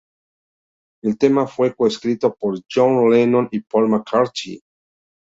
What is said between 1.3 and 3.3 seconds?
fue co-escrito por John